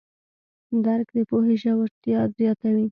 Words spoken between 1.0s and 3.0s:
د پوهې ژورتیا زیاتوي.